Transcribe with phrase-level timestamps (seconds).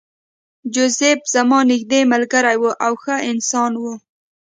[0.73, 3.83] جوزف زما نږدې ملګری و او ښه انسان و